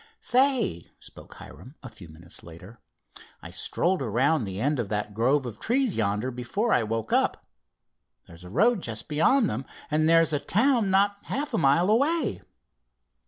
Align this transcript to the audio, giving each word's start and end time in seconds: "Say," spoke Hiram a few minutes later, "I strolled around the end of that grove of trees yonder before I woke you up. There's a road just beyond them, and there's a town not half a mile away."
"Say," 0.19 0.89
spoke 0.99 1.35
Hiram 1.35 1.75
a 1.83 1.87
few 1.89 2.09
minutes 2.09 2.41
later, 2.41 2.79
"I 3.39 3.51
strolled 3.51 4.01
around 4.01 4.45
the 4.45 4.59
end 4.59 4.79
of 4.79 4.89
that 4.89 5.13
grove 5.13 5.45
of 5.45 5.59
trees 5.59 5.95
yonder 5.95 6.31
before 6.31 6.73
I 6.73 6.81
woke 6.81 7.11
you 7.11 7.17
up. 7.17 7.45
There's 8.25 8.43
a 8.43 8.49
road 8.49 8.81
just 8.81 9.07
beyond 9.07 9.47
them, 9.47 9.63
and 9.91 10.09
there's 10.09 10.33
a 10.33 10.39
town 10.39 10.89
not 10.89 11.25
half 11.25 11.53
a 11.53 11.59
mile 11.59 11.91
away." 11.91 12.41